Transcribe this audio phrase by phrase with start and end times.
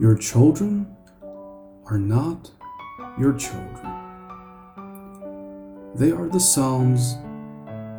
[0.00, 0.96] Your children
[1.86, 2.50] are not
[3.18, 4.02] your children.
[5.94, 7.16] They are the sons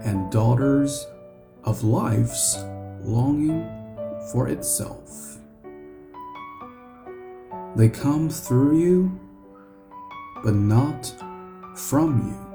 [0.04, 1.06] and daughters
[1.64, 2.58] of life's
[3.02, 3.64] longing
[4.32, 5.38] for itself.
[7.75, 9.20] They come through you,
[10.44, 11.14] but not
[11.75, 12.54] from you.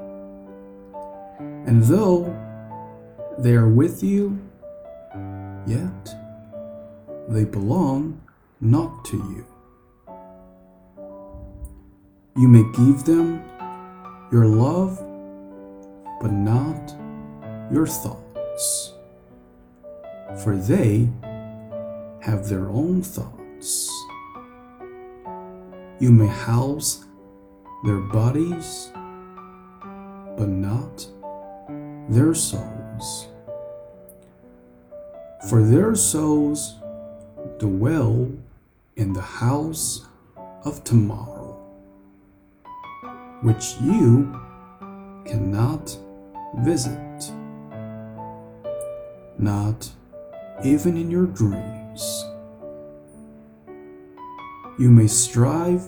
[1.66, 2.24] And though
[3.38, 4.38] they are with you,
[5.66, 6.14] yet
[7.28, 8.20] they belong
[8.60, 9.46] not to you.
[12.36, 13.42] You may give them
[14.32, 14.98] your love,
[16.20, 16.94] but not
[17.72, 18.94] your thoughts,
[20.42, 21.08] for they
[22.20, 23.90] have their own thoughts.
[26.00, 27.04] You may house
[27.84, 28.90] their bodies,
[30.36, 31.06] but not
[32.08, 33.28] their souls.
[35.48, 36.76] For their souls
[37.58, 38.30] dwell
[38.98, 40.06] in the house
[40.64, 41.56] of tomorrow,
[43.42, 44.28] which you
[45.24, 45.96] cannot
[46.58, 47.32] visit,
[49.38, 49.88] not
[50.64, 52.24] even in your dreams.
[54.80, 55.84] You may strive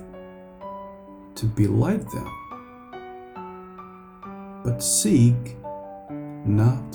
[1.34, 2.30] to be like them,
[4.62, 5.56] but seek
[6.46, 6.92] not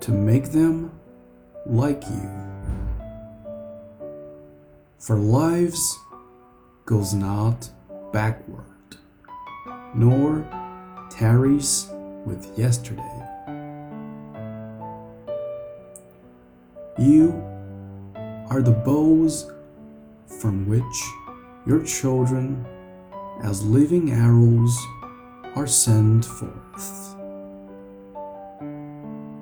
[0.00, 0.92] to make them
[1.64, 2.51] like you.
[5.02, 5.98] For lives
[6.86, 7.68] goes not
[8.12, 8.96] backward,
[9.96, 10.46] nor
[11.10, 11.88] tarries
[12.24, 13.02] with yesterday.
[17.00, 17.32] You
[18.48, 19.50] are the bows
[20.40, 21.02] from which
[21.66, 22.64] your children,
[23.42, 24.78] as living arrows,
[25.56, 27.16] are sent forth.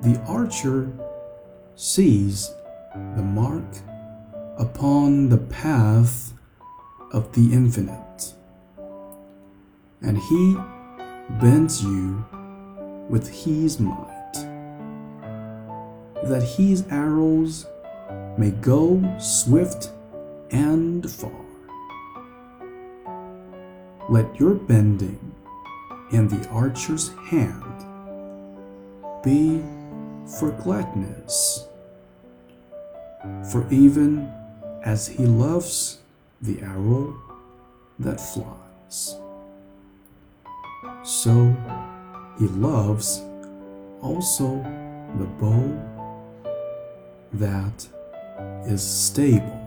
[0.01, 0.91] The archer
[1.75, 2.51] sees
[3.15, 3.90] the mark
[4.61, 6.33] upon the path
[7.11, 8.35] of the infinite,
[10.03, 10.55] and he
[11.41, 12.23] bends you
[13.09, 14.33] with his might,
[16.25, 17.65] that his arrows
[18.37, 19.89] may go swift
[20.51, 21.31] and far.
[24.09, 25.33] Let your bending
[26.11, 27.63] in the archer's hand
[29.23, 29.59] be
[30.37, 31.65] for gladness,
[33.51, 34.31] for even
[34.83, 35.99] as he loves
[36.41, 37.15] the arrow
[37.99, 39.15] that flies,
[41.03, 41.55] so
[42.39, 43.21] he loves
[44.01, 44.63] also
[45.17, 45.61] the bow
[47.33, 47.87] that
[48.65, 49.60] is stable.